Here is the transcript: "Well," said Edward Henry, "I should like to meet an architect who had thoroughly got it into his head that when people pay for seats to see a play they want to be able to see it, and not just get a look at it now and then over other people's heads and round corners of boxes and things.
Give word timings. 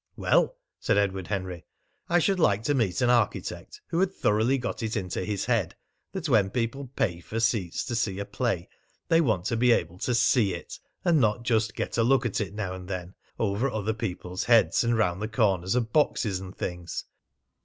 "Well," 0.15 0.57
said 0.79 0.97
Edward 0.97 1.27
Henry, 1.27 1.63
"I 2.09 2.17
should 2.17 2.39
like 2.39 2.63
to 2.63 2.73
meet 2.73 3.01
an 3.01 3.11
architect 3.11 3.81
who 3.89 3.99
had 3.99 4.11
thoroughly 4.11 4.57
got 4.57 4.81
it 4.81 4.97
into 4.97 5.23
his 5.23 5.45
head 5.45 5.75
that 6.11 6.27
when 6.27 6.49
people 6.49 6.87
pay 6.95 7.19
for 7.19 7.39
seats 7.39 7.85
to 7.85 7.93
see 7.95 8.17
a 8.17 8.25
play 8.25 8.67
they 9.09 9.21
want 9.21 9.45
to 9.45 9.55
be 9.57 9.71
able 9.71 9.99
to 9.99 10.15
see 10.15 10.55
it, 10.55 10.79
and 11.05 11.21
not 11.21 11.43
just 11.43 11.75
get 11.75 11.99
a 11.99 12.03
look 12.03 12.25
at 12.25 12.41
it 12.41 12.55
now 12.55 12.73
and 12.73 12.87
then 12.87 13.13
over 13.37 13.69
other 13.69 13.93
people's 13.93 14.45
heads 14.45 14.83
and 14.83 14.97
round 14.97 15.31
corners 15.31 15.75
of 15.75 15.93
boxes 15.93 16.39
and 16.39 16.57
things. 16.57 17.05